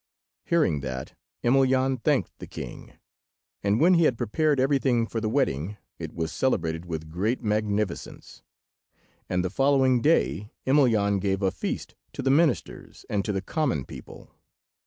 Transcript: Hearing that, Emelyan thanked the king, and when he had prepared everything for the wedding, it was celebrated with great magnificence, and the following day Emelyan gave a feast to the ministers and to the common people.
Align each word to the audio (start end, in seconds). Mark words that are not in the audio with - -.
Hearing 0.45 0.79
that, 0.79 1.13
Emelyan 1.43 1.99
thanked 2.01 2.31
the 2.39 2.47
king, 2.47 2.93
and 3.61 3.79
when 3.79 3.93
he 3.93 4.05
had 4.05 4.17
prepared 4.17 4.59
everything 4.59 5.05
for 5.05 5.21
the 5.21 5.29
wedding, 5.29 5.77
it 5.99 6.11
was 6.11 6.31
celebrated 6.31 6.85
with 6.87 7.11
great 7.11 7.43
magnificence, 7.43 8.41
and 9.29 9.45
the 9.45 9.51
following 9.51 10.01
day 10.01 10.53
Emelyan 10.65 11.19
gave 11.19 11.43
a 11.43 11.51
feast 11.51 11.93
to 12.13 12.23
the 12.23 12.31
ministers 12.31 13.05
and 13.11 13.23
to 13.23 13.31
the 13.31 13.43
common 13.43 13.85
people. 13.85 14.31